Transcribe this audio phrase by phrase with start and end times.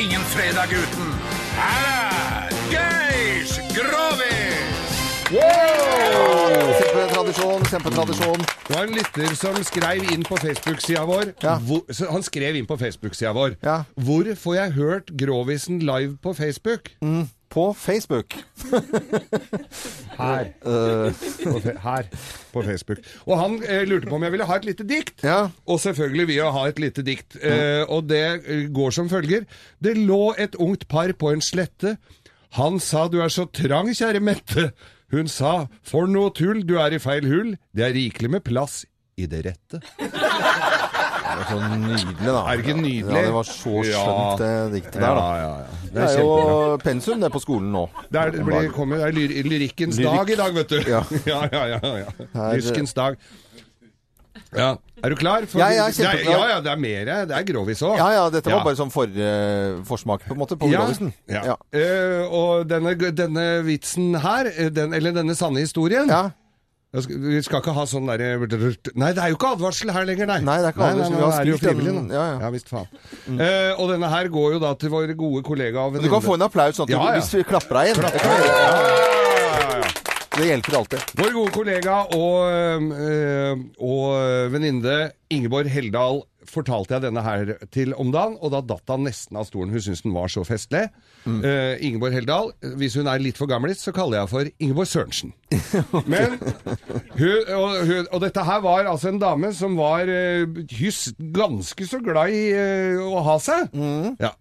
[0.00, 1.08] ingen fredag uten.
[1.60, 5.00] Her er Geir Grovis!
[6.80, 8.46] Kjempetradisjon, kjempetradisjon.
[8.68, 11.34] Det var en lytter som skrev inn på Facebook-sida vår.
[11.44, 11.58] Ja.
[11.66, 13.58] Hvor, så han skrev inn på Facebook-sida vår.
[13.66, 13.82] Ja.
[13.94, 16.90] Hvor får jeg hørt Grovisen live på Facebook?
[17.50, 18.36] På Facebook.
[20.20, 20.50] Her.
[20.60, 22.06] på, her
[22.52, 22.98] på Facebook.
[23.24, 25.24] Og han eh, lurte på om jeg ville ha et lite dikt.
[25.24, 25.48] Ja.
[25.64, 27.38] Og selvfølgelig vil jeg ha et lite dikt.
[27.40, 29.48] Eh, og det eh, går som følger.
[29.82, 31.96] Det lå et ungt par på en slette.
[32.58, 34.70] Han sa du er så trang, kjære Mette.
[35.10, 37.54] Hun sa for noe tull, du er i feil hull.
[37.74, 38.84] Det er rikelig med plass
[39.18, 39.80] i det rette.
[41.50, 42.40] Det så nydelig, da.
[42.46, 43.16] Er det ikke nydelig?
[43.16, 45.26] Ja, det var så skjønt, det diktet der, da.
[45.26, 45.76] Ja, ja, ja.
[45.90, 47.84] Det Det er jo pensum, det, på skolen nå.
[48.10, 50.16] Det er, det blir, kommer, det er lyr, lyrikkens Lyrik.
[50.20, 50.80] dag i dag, vet du.
[50.90, 51.02] Ja.
[51.32, 52.50] ja, ja, ja, ja.
[52.54, 53.18] Lyrikkens dag.
[54.56, 54.76] Ja.
[55.02, 55.44] Er du klar?
[55.46, 56.32] For- Ja, er kjempeklar.
[56.34, 57.04] Ja, ja, det er mer.
[57.26, 57.96] Det er grovis òg.
[57.98, 61.12] Ja, ja, dette var bare sånn for, uh, forsmak, på en måte, på Ja, Grovisen.
[61.30, 61.42] ja.
[61.52, 61.56] Ja.
[61.72, 66.30] Eh, og denne, denne vitsen her, eh, den, eller denne sanne historien ja.
[66.98, 68.30] Skal- Vi skal ikke ha sånn derre
[68.98, 70.40] Nei, det er jo ikke advarsel her lenger, nei.
[70.40, 71.12] Nei, det er ikke advarsel.
[71.14, 72.12] Nei, nei, nå er det jo spilt frivillig nå.
[72.12, 72.50] ja, ja.
[72.50, 72.88] visst faen.
[73.38, 76.34] Eh, og denne her går jo da til vår gode kollega og Du kan få
[76.34, 77.20] en applaus sånn at Ja, ja.
[77.20, 78.02] hvis vi klapper deg inn.
[78.02, 78.90] Det, kan vi Ja, gjøre.
[79.38, 79.88] ja, ja, ja.
[80.36, 81.14] Det hjelper alltid.
[81.18, 84.98] Vår gode kollega og, øh, og venninne
[85.30, 89.46] Ingeborg Heldal fortalte jeg denne her til om dagen, og da datt han nesten av
[89.48, 89.72] stolen.
[89.74, 90.86] Hun syntes den var så festlig.
[91.26, 95.34] Eh, Ingeborg Heldal, hvis hun er litt for gamlis, så kaller jeg for Ingeborg Sørensen.
[96.10, 96.38] Men
[97.18, 101.86] hun, og, hun, og dette her var altså en dame som var uh, hys, ganske
[101.86, 103.74] så glad i uh, å ha seg.
[104.22, 104.34] Ja.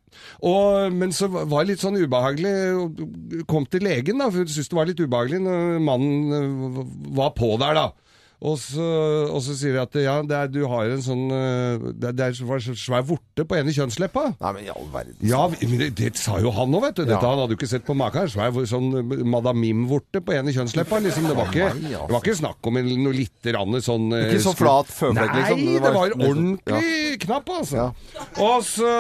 [0.45, 4.71] Og, men så var det litt sånn ubehagelig Kom til legen, da, for hun syntes
[4.71, 6.79] det var litt ubehagelig når mannen eh,
[7.19, 8.08] var på der, da.
[8.39, 8.83] Og så,
[9.27, 12.23] og så sier de at ja, det er, du har en sånn eh, Det det
[12.23, 14.29] er en svær vorte på ene kjønnsleppa.
[14.39, 15.17] Nei, men i all verden.
[15.27, 17.03] Ja, men det, det sa jo han òg, vet du.
[17.03, 17.33] Dette Ja.
[17.33, 18.29] Han hadde jo ikke sett på maken.
[18.31, 18.87] Svær sånn
[19.27, 21.01] Madame Mim-vorte på ene kjønnsleppa.
[21.03, 21.27] Liksom.
[21.27, 21.91] Det, var ikke, altså.
[21.91, 25.65] det var ikke snakk om noe lite grann sånn eh, Ikke så flat føflekk, liksom,
[25.65, 27.89] Nei, det var, en ordentlig knapp, altså.
[27.89, 28.25] Ja.
[28.47, 28.93] Og så,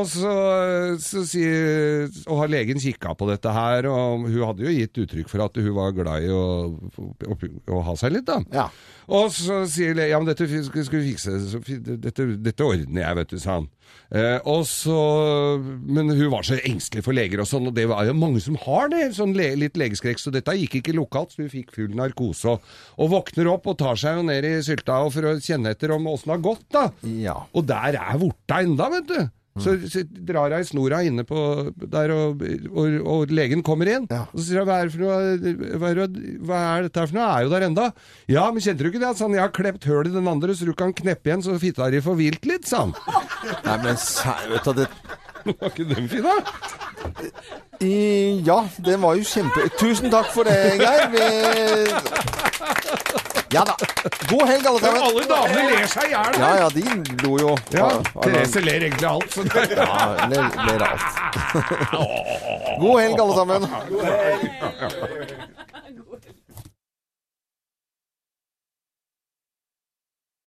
[0.00, 0.34] og så,
[1.02, 5.30] så sier Og har legen kikka på dette her, og hun hadde jo gitt uttrykk
[5.30, 6.44] for at hun var glad i å,
[6.98, 8.42] å, å ha seg litt, da.
[8.54, 8.68] Ja.
[9.10, 13.16] Og så sier le- ja, men dette skal vi fikse, så dette, dette ordner jeg,
[13.18, 13.64] vet du, sa han.
[14.14, 14.38] Eh,
[14.70, 14.98] så,
[15.82, 18.54] men hun var så engstelig for leger og sånn, og det var jo mange som
[18.62, 21.90] har det, sånn le, litt legeskrekk, så dette gikk ikke lokalt, så hun fikk full
[21.98, 22.54] narkose.
[22.54, 22.70] Og,
[23.02, 26.06] og våkner opp og tar seg jo ned i sylta for å kjenne etter om
[26.12, 26.86] åssen det har gått, da.
[27.10, 27.36] Ja.
[27.50, 29.20] Og der er vorta enda, vet du.
[29.58, 31.40] Så, så drar hun i snora inne på
[31.90, 34.06] der, og, og, og legen kommer inn.
[34.10, 34.22] Ja.
[34.30, 34.78] Og så sier hun hva
[35.80, 36.04] hva, er,
[36.46, 37.26] hva er dette her for noe?
[37.26, 37.88] Jeg Er jo der enda.
[38.30, 39.16] Ja, men kjente du ikke det?
[39.18, 39.34] Sånn.
[39.34, 42.04] Jeg har klept høl i den andre, så du kan kneppe igjen, så fitta di
[42.04, 42.94] får hvilt litt, sa han.
[43.66, 44.88] Nei, men vet du, det,
[45.60, 46.30] Var ikke den fin, da?
[47.80, 49.68] i, Ja, den var jo kjempe...
[49.80, 51.08] Tusen takk for det, Geir.
[51.14, 51.20] Vi...
[53.52, 53.74] Ja da.
[54.30, 55.02] God helg, alle sammen.
[55.02, 56.36] alle damene ler seg i hjel.
[56.38, 56.60] Ja, her.
[56.60, 57.56] ja, de lo jo.
[57.74, 57.88] Ja,
[58.22, 59.32] Therese ler egentlig alt.
[59.34, 61.02] Så det, Ja, ler, ler alt.
[62.82, 63.66] God helg, alle sammen.